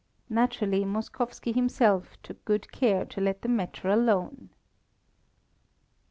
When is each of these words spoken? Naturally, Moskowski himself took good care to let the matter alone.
Naturally, 0.31 0.83
Moskowski 0.83 1.53
himself 1.53 2.17
took 2.23 2.43
good 2.43 2.71
care 2.71 3.05
to 3.05 3.21
let 3.21 3.43
the 3.43 3.47
matter 3.47 3.87
alone. 3.87 4.49